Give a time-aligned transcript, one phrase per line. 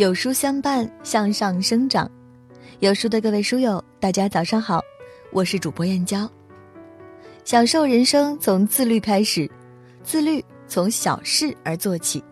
[0.00, 2.10] 有书相伴，向上生长。
[2.78, 4.80] 有书的各位书友，大家早上好，
[5.30, 6.26] 我是主播燕娇。
[7.44, 9.46] 享受人生从自律开始，
[10.02, 12.24] 自律从小事而做起，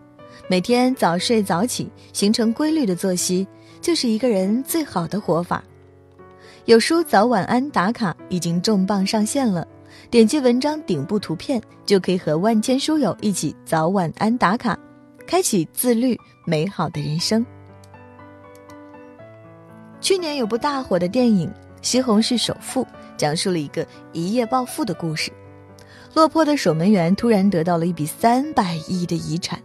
[0.49, 3.47] 每天早睡早起，形成规律的作息，
[3.79, 5.63] 就是一个人最好的活法。
[6.65, 9.63] 有书早晚安打卡已经重磅上线了，
[10.09, 14.75] 点击文章顶部图片，就可以和万千书友一起早晚安打卡，
[15.27, 17.45] 开启自律美好的人生。
[20.01, 21.49] 去年有部大火的电影
[21.81, 22.83] 《西红柿首富》，
[23.17, 25.31] 讲述了一个一夜暴富的故事。
[26.13, 29.61] 落魄的守门员突然得到了一笔三百亿的遗产，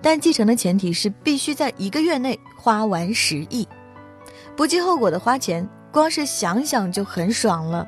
[0.00, 3.68] 但继承的前提是必须在一个月内花完十亿，
[4.56, 7.86] 不计后果的花钱，光是想想就很爽了。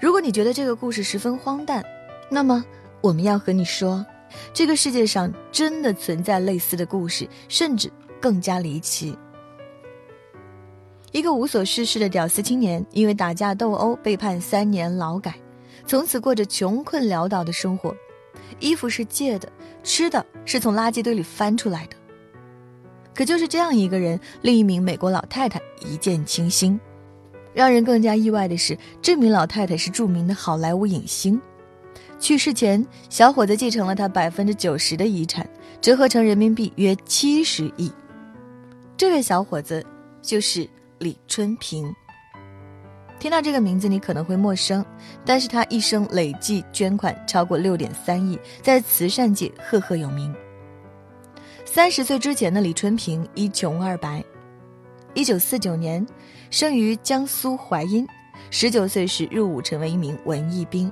[0.00, 1.82] 如果你觉得这个故事十分荒诞，
[2.28, 2.62] 那么
[3.00, 4.04] 我们要和你说，
[4.52, 9.16] 这个世界上真的存在类似的故事，甚至更加离奇。
[11.14, 15.32] 一个无所事事的屌丝青年，因为打架斗殴被判三年劳改，
[15.86, 17.94] 从此过着穷困潦倒的生活，
[18.58, 19.48] 衣服是借的，
[19.84, 21.94] 吃的是从垃圾堆里翻出来的。
[23.14, 26.80] 可就是这样一个人，另一名美国老太太一见倾心。
[27.52, 31.40] 让人更加意外的是，这名老太太是著名的好莱坞影星。
[32.18, 35.48] 去世前，小伙子继承了他百分之九十的遗产，
[35.80, 37.92] 折合成人民币约七十亿。
[38.96, 39.86] 这位小伙子
[40.20, 40.68] 就是。
[41.04, 41.94] 李春平，
[43.20, 44.82] 听到这个名字你可能会陌生，
[45.22, 50.34] 但是他一生累计捐款超过六点三亿，在慈善界赫赫有名。
[51.66, 54.24] 三十岁之前的李春平一穷二白，
[55.12, 56.06] 一九四九年
[56.48, 58.08] 生于江苏淮阴，
[58.48, 60.90] 十九岁时入伍成为一名文艺兵，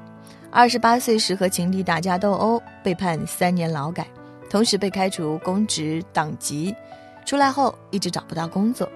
[0.50, 4.06] 二十八岁时和情敌打架斗殴，被判三年劳改，
[4.50, 6.76] 同时被开除公职党籍，
[7.24, 8.86] 出来后一直找不到工作。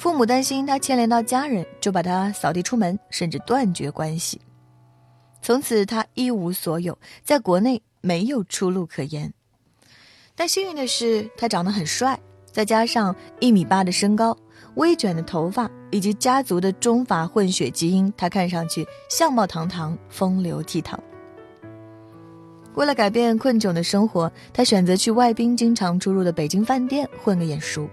[0.00, 4.40] 父母担心他牵连到家人，就把他扫地出门，甚至断绝关系。
[5.42, 9.30] 从此他一无所有，在国内没有出路可言。
[10.34, 12.18] 但幸运的是，他长得很帅，
[12.50, 14.34] 再加上一米八的身高、
[14.76, 20.98] 微卷的头发以及家族的中法混血基因，他看上去相貌堂堂、风流倜傥。
[22.74, 27.86] 为了改变困窘的生活，他选择去外宾经常出入的北京饭店混个眼熟。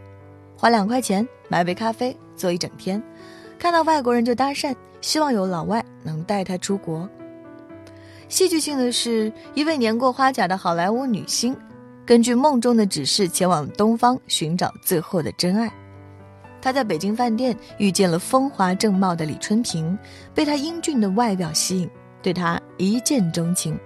[0.57, 3.01] 花两块钱买杯咖啡，坐一整天，
[3.59, 7.07] 看到外国人就搭讪，希望有老外能带他出国。
[8.27, 11.55] 戏剧性的是，一位年过花甲的好莱坞女星，
[12.05, 15.71] 根据梦中的指示前往东方寻找最后的真爱。
[16.59, 19.97] 她在北京饭店遇见了风华正茂的李春平，
[20.33, 21.89] 被他英俊的外表吸引，
[22.21, 23.79] 对他一见钟情。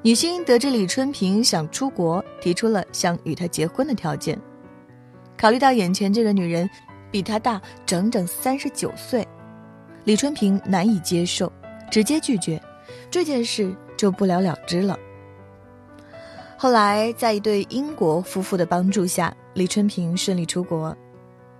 [0.00, 4.40] 女星得知李春平想出国，提出了想与他结婚的条件。
[5.38, 6.68] 考虑到眼前这个女人
[7.10, 9.26] 比他大整整三十九岁，
[10.04, 11.52] 李春平难以接受，
[11.90, 12.60] 直接拒绝，
[13.10, 14.98] 这件事就不了了之了。
[16.56, 20.96] 后来，在一对英国夫妇的帮助下，李春平顺利出国，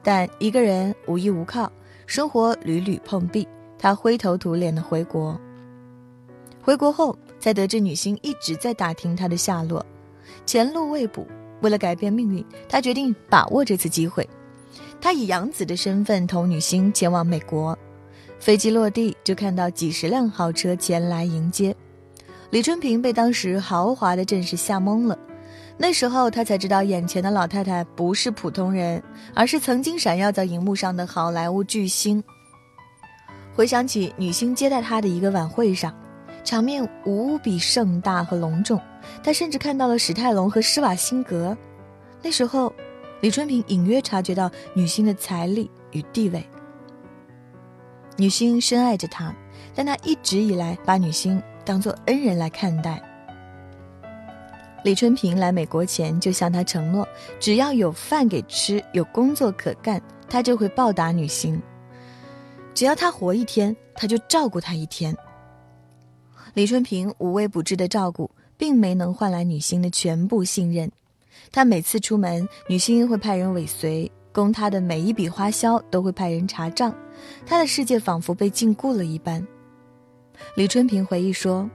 [0.02, 1.70] 但一个人无依无靠，
[2.06, 3.46] 生活屡屡碰壁，
[3.78, 5.38] 他灰头土脸的回国。
[6.62, 9.84] 回国后，才得知女星一直在打听他的下落，
[10.46, 11.26] 前路未卜。
[11.60, 14.28] 为了改变命运，他决定把握这次机会。
[15.00, 17.76] 他以养子的身份同女星前往美国，
[18.38, 21.74] 飞机落地就看到几十辆豪车前来迎接。
[22.50, 25.18] 李春平被当时豪华的阵势吓懵了。
[25.78, 29.02] 那时候他才知道，眼前的老太太不是普通人，
[29.34, 32.22] 而是曾经闪耀在荧幕上的好莱坞巨星。
[33.54, 35.94] 回想起女星接待他的一个晚会上，
[36.46, 38.80] 场面无比盛大和隆重。
[39.22, 41.56] 他甚至看到了史泰龙和施瓦辛格。
[42.22, 42.72] 那时候，
[43.20, 46.44] 李春平隐约察觉到女星的财力与地位。
[48.16, 49.34] 女星深爱着他，
[49.74, 53.02] 但他一直以来把女星当作恩人来看待。
[54.84, 57.06] 李春平来美国前就向他承诺，
[57.40, 61.60] 只要有饭给吃，有工作可干，他就会报答女星。
[62.72, 65.16] 只要他活一天，他就照顾她一天。
[66.56, 68.30] 李春平无微不至的照顾。
[68.58, 70.90] 并没能换来女星的全部信任，
[71.52, 76.94] 他每次出门，女星会派人尾随，供他的每一笔花销都会派人查账，
[77.44, 79.46] 他的世界仿佛被禁锢了一般。
[80.54, 81.68] 李春平回忆说：“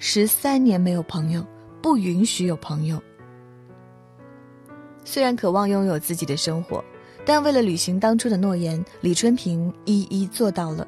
[0.00, 1.46] 十三年没有朋友，
[1.80, 3.00] 不允许有朋友。”
[5.04, 6.84] 虽然渴望拥有自己的生活，
[7.24, 10.84] 但为了履行当初的诺言，李春平一一做到了。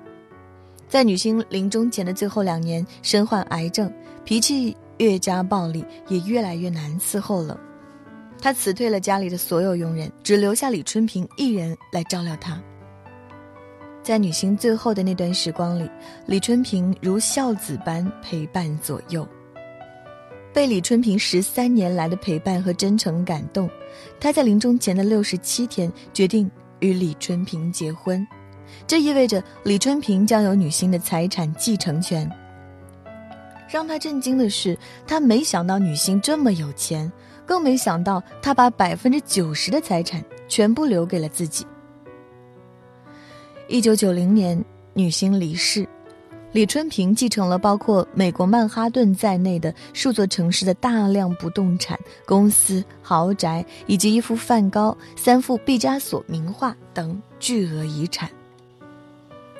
[0.88, 3.92] 在女星临终前的最后两年，身患癌症，
[4.24, 4.76] 脾气。
[4.98, 7.60] 越加暴力，也越来越难伺候了。
[8.40, 12.58] 他辞退了家里的所有佣人，只留下李春平一人来照料他。
[14.02, 15.86] 在女星最后的那段时光里，
[16.24, 19.28] 李春平如孝子般陪伴左右。
[20.50, 23.68] 被李春平十三年来的陪伴和真诚感动，
[24.18, 26.50] 他在临终前的六十七天决定
[26.80, 28.26] 与李春平结婚。
[28.86, 32.30] 这意味着李春平将有女星的财产继承权。
[33.68, 37.10] 让他震惊的是，他没想到女星这么有钱，
[37.44, 41.66] 更没想到他把百分之九十的财产全部留给了自己。
[43.68, 44.64] 一九九零年，
[44.94, 45.84] 女星离世，
[46.52, 58.30] 李春平继承了包括美国曼哈顿在内的数座城市的大量不动产、公司、豪宅，以及一幅梵高、三幅毕加索名画等巨额遗产。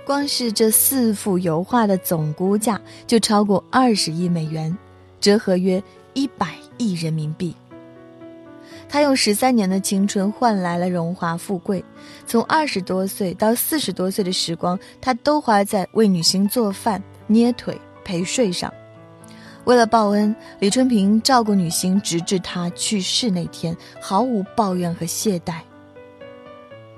[0.06, 4.74] 光是这四幅油画的总估价就超过二十亿美元，
[5.20, 5.82] 折合约
[6.14, 7.52] 一百亿人民币。
[8.88, 11.84] 他用十三年的青春换来了荣华富贵，
[12.24, 18.72] 从二十多岁到四十多岁的时光，他都花在为女星做饭、捏腿、陪睡上。
[19.64, 25.54] 为了报恩，李春平照顾女星，直至她去世那天，毫无抱怨和懈怠。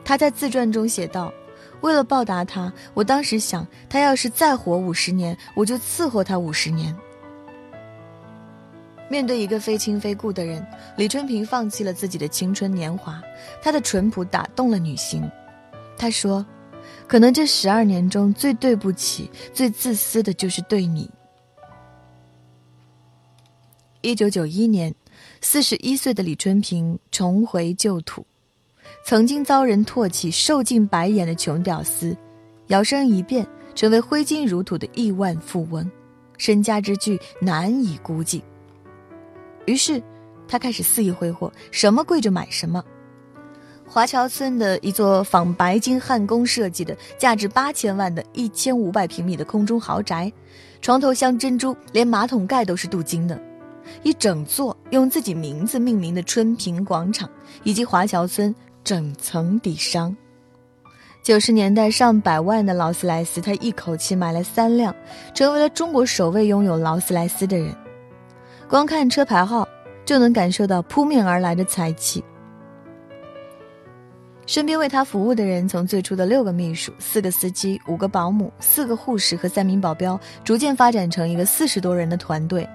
[0.05, 1.33] 他在自传中写道
[1.81, 6.95] ：“为了报答他，我当时想，他要是再活五十年，我就伺候他五十年。”
[9.11, 10.67] 面对一个非亲非故的人，
[10.97, 13.23] 李春平放弃了自己的青春年华。
[13.63, 15.31] 他的淳朴打动了女星。
[15.97, 16.45] 他说
[17.09, 21.11] ：“可能这十二年中最对不起、最自私的就是对你。”
[24.03, 24.95] 一九九一年，
[25.41, 28.27] 四十一岁的李春平重回旧土，
[29.05, 32.17] 曾经遭人唾弃、受尽白眼的穷屌丝，
[32.69, 35.91] 摇身一变成为挥金如土的亿万富翁，
[36.37, 38.43] 身家之巨难以估计。
[39.67, 40.03] 于是，
[40.47, 42.83] 他开始肆意挥霍，什么贵就买什么。
[43.87, 50.31] 华侨村的一座仿白金汉宫设计的、价值八千万的一千五百平米的空中豪宅，
[50.83, 53.41] 床头镶珍珠，连马桶盖都是镀金的。
[54.03, 57.29] 一整座用自己名字命名的春平广场，
[57.63, 58.55] 以及华侨村
[58.89, 60.17] 整层底商。
[61.23, 64.97] 九十年代上百万的劳斯莱斯，他一口气买了三辆，
[65.35, 67.77] 成为了中国首位拥有劳斯莱斯的人。
[68.67, 69.69] 光看车牌号，
[70.07, 72.25] 就能感受到扑面而来的财气。
[74.47, 82.67] 身边为他服务的人，从最初的六个秘书、四个司机、五个保姆、四个护士和三名保镖，逐渐发展成一个四十多人的团队。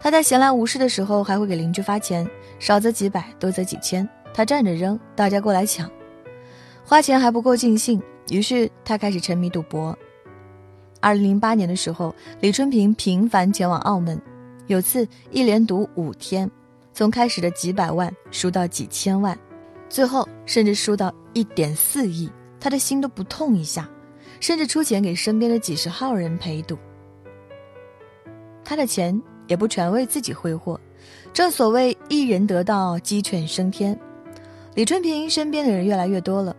[0.00, 2.26] 他在闲来无事的时候，还会给邻居发钱，
[2.58, 4.08] 少则几百，多则几千，
[4.38, 5.90] 他站着扔，大家过来抢。
[6.84, 8.00] 花钱还不够尽兴，
[8.30, 9.98] 于是他开始沉迷赌博。
[11.00, 14.16] 二零零八年的时候，李春平频繁前往澳门。
[14.68, 16.48] 有次一连赌五天，
[16.92, 19.36] 从开始的几百万输到几千万，
[19.88, 22.30] 最后甚至输到一点四亿，
[22.60, 23.90] 他的心都不痛一下，
[24.38, 26.78] 甚至出钱给身边的几十号人陪赌。
[28.64, 30.80] 他的钱也不全为自己挥霍，
[31.32, 33.98] 正所谓一人得道鸡犬升天，
[34.78, 36.54] 李春平身边的人越来越多了，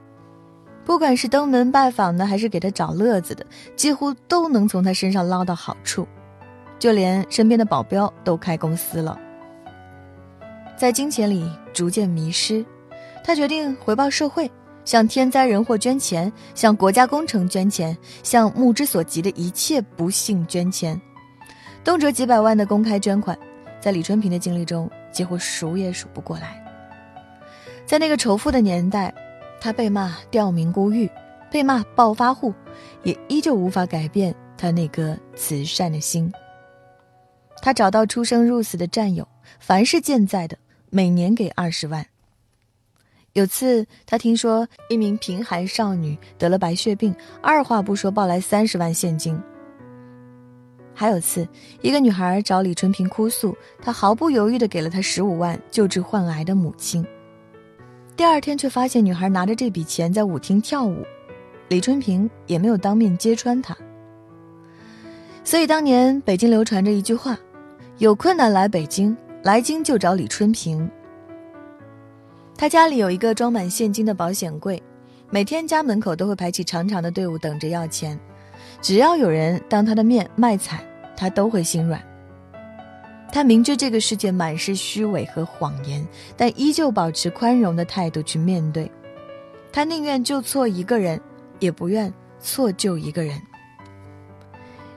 [0.84, 3.46] 不管是登门拜访的，还是给他找乐子的，
[3.78, 6.06] 几乎都能从他身上捞到好处。
[6.78, 9.18] 就连身边的保镖都开公司了，
[10.76, 12.66] 在金钱里逐渐迷失，
[13.24, 14.52] 他决定回报社会，
[14.84, 21.00] 向天灾人祸捐钱，向国家工程捐钱，向目之所及的一切不幸捐钱，
[21.86, 23.40] 动辄几百万的公开捐款，
[23.80, 26.62] 在李春平的经历中几乎数也数不过来。
[27.90, 29.12] 在那个仇富的年代，
[29.60, 31.10] 他被骂吊民孤玉，
[31.50, 32.54] 被骂暴发户，
[33.02, 36.32] 也依旧无法改变他那颗慈善的心。
[37.64, 39.28] 他找到出生入死的战友，
[39.60, 40.56] 凡是健在的，
[40.92, 42.06] 每年给二十万。
[43.34, 49.42] 有次他听说一名贫寒少女得了白血病，二话不说抱来三十万现金。
[50.94, 51.48] 还有次，
[51.82, 57.04] 一个女孩找李春平哭诉，他毫不犹豫地给了她十五万救治患癌的母亲。
[58.20, 61.06] 第二天却发现女孩拿着这笔钱在舞厅跳舞，
[61.70, 63.74] 李春平也没有当面揭穿她。
[65.42, 67.40] 所以当年北京流传着一句话。
[67.98, 70.90] 有困难来北京，来京就找李春平。
[72.58, 74.84] 他家里有一个装满现金的保险柜，
[75.30, 78.20] 每天家门口都会排起长长的队伍等着要钱。
[78.82, 80.82] 只要有人当他的面卖惨，
[81.16, 82.02] 他都会心软。
[83.32, 86.06] 他明知这个世界满是虚伪和谎言，
[86.36, 88.90] 但依旧保持宽容的态度去面对。
[89.72, 91.20] 他宁愿救错一个人，
[91.60, 93.40] 也不愿错救一个人。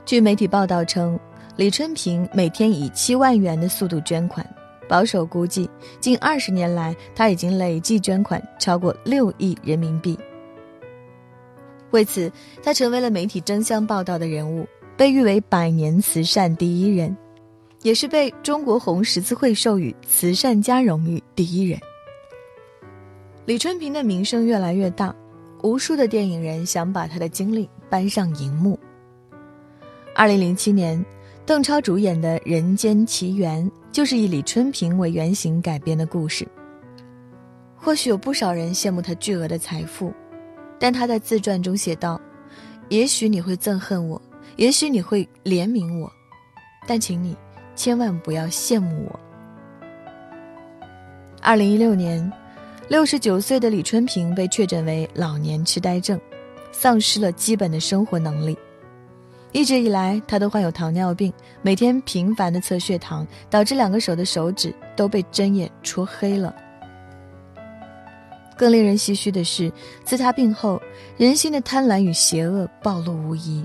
[0.04, 1.18] 据媒体报道称。
[1.54, 4.44] 李春平每天以七万元的速度捐款，
[4.88, 5.68] 保守估计，
[6.00, 10.18] 近二十年来，他已经累计捐款超过六亿人民币。
[11.90, 17.14] 为此，他成为了媒体争相报道的人物，被誉为百年慈善第一人，
[17.82, 21.78] 也是被中国红十字会授予慈善家荣誉第一人。
[23.44, 25.14] 李春平的名声越来越大，
[25.62, 28.78] 无数的电影人想把他的经历搬上荧幕。
[30.14, 31.04] 二零零七年，
[31.44, 36.46] 邓超主演的《人间奇缘》就是以李春平为原型改编的故事。
[37.74, 40.12] 或许有不少人羡慕他巨额的财富，
[40.78, 42.20] 但他在自传中写道
[42.90, 44.22] ：“也许你会憎恨我，
[44.54, 46.08] 也许你会怜悯我，
[46.86, 47.36] 但请你
[47.75, 49.21] 千万不要羡慕我。”
[51.41, 52.33] 二零一六年。
[52.88, 56.21] 六十九岁的李春平被确诊为老年痴呆症，
[56.73, 58.59] 丧失了基本的生活能力。
[59.52, 66.55] 一直以来，他都患有糖尿病，每天频繁的测血糖，导致两个手的手指都被针眼戳黑了。
[68.59, 69.73] 更令人唏嘘的是，
[70.05, 70.79] 自他病后，
[71.17, 73.64] 人心的贪婪与邪恶暴露无遗。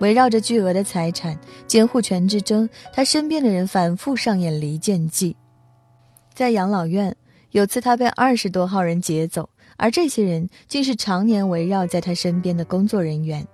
[0.00, 5.36] 围绕着巨额的财产、监护权之争，他身边的人反复上演离间计，
[6.34, 7.14] 在养老院。
[7.52, 13.46] 有次，他被二十多号人劫走，而这些人竟是常年围绕在他身边的工作人员。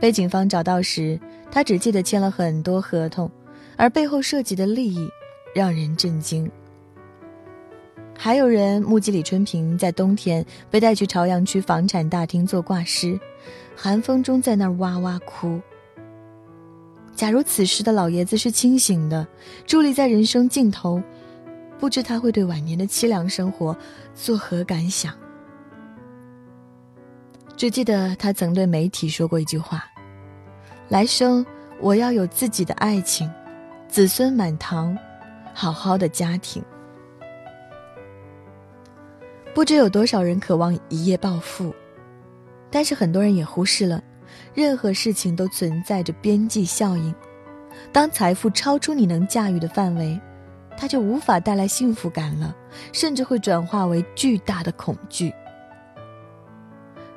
[0.00, 1.18] 被警方找到时，
[1.48, 3.30] 他只记得签了很多合同，
[3.76, 5.08] 而背后涉及的利益
[5.54, 6.50] 让人震惊。
[8.18, 13.18] 还有人目击李春平在冬天被带去朝阳区房产大厅做挂失，
[13.76, 15.60] 寒风中在那儿哇哇哭。
[17.14, 19.26] 假如此时的老爷子是清醒的，
[19.66, 21.02] 伫立在人生尽头。
[21.78, 23.76] 不知他会对晚年的凄凉生活
[24.14, 25.12] 作何感想？
[27.56, 29.84] 只记得他曾对媒体说过一句话
[30.88, 31.44] ：“来生
[31.80, 33.30] 我要有自己的爱情，
[33.86, 34.96] 子孙满堂，
[35.52, 36.64] 好好的家庭。”
[39.54, 41.72] 不知有多少人渴望一夜暴富，
[42.74, 44.02] 但是很多人也忽视了，
[44.52, 47.14] 任何事情都存在着边际效应。
[47.92, 50.20] 当财富超出你能驾驭的范围。
[50.76, 52.52] 它就无法带来幸福感了，
[52.92, 55.32] 甚至会转化为巨大的恐惧。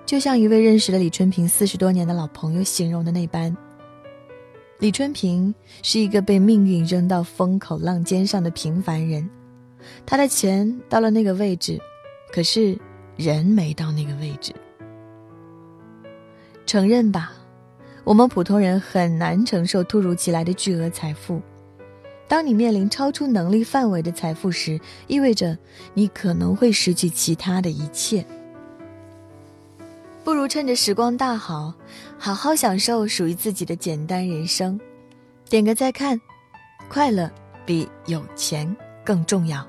[0.05, 3.57] 就像一位认识了李春平四十多年的老朋友形容的那般，
[4.77, 9.27] 李春平是一个被命运扔到风口浪尖上的平凡人，
[10.05, 11.81] 他的钱到了那个位置，
[12.31, 12.77] 可是
[13.15, 14.53] 人没到那个位置。
[16.67, 17.31] 承认吧，
[18.03, 21.41] 我们普通人很难承受突如其来的巨额财富。
[22.27, 25.57] 当你面临超出能力范围的财富时，意味着
[25.93, 28.23] 你可能会失去其他的一切。
[30.25, 31.73] 不如趁着时光大好，
[32.19, 34.77] 好好享受属于自己的简单人生。
[35.49, 36.19] 点个再看，
[36.89, 37.31] 快乐
[37.65, 39.65] 比有钱更重要。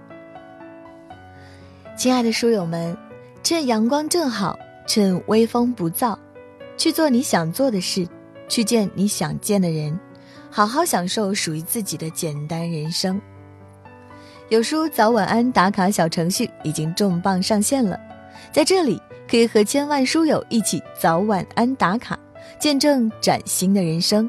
[1.97, 2.99] 亲爱的书友们，
[3.45, 6.19] 趁阳光正好，趁微风不燥，
[6.79, 8.09] 去做你想做的事，
[8.49, 9.99] 去见你想见的人。
[10.51, 13.21] 好好享受属于自己的简单人生。
[14.49, 18.01] 有书早晚安打卡小程序已经重磅上线了，
[18.51, 22.19] 在这里可以和千万书友一起早晚安打卡，
[22.59, 24.29] 见证崭新的人生。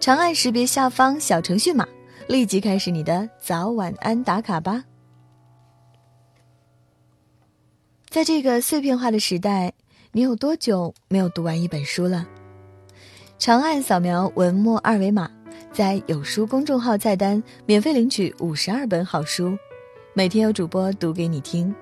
[0.00, 1.86] 长按识别下方小程序码，
[2.26, 4.82] 立即开始你的早晚安打卡吧。
[8.10, 9.72] 在这个碎片化的时代，
[10.16, 12.26] 你有多久没有读完一本书了？
[13.36, 15.30] 长按扫描文末二维码。
[15.70, 19.54] 在有书公众号菜单免费领取五十二本好书，
[20.14, 21.74] 每天有主播读给你听。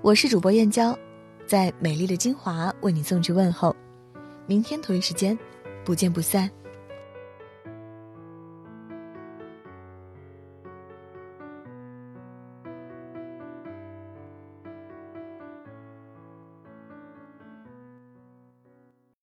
[0.00, 0.98] 我是主播燕娇，
[1.46, 3.76] 在美丽的金华为你送去问候。
[4.46, 5.38] 明天同一时间，
[5.84, 6.50] 不见不散。